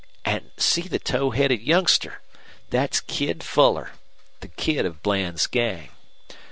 [0.25, 2.21] An' see the tow headed youngster.
[2.71, 3.91] Thet's Kid Fuller,
[4.39, 5.89] the kid of Bland's gang.